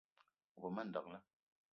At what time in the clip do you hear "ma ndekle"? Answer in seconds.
0.75-1.19